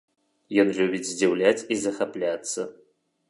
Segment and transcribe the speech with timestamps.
[0.63, 2.61] Ён любіць здзіўляць і захапляцца.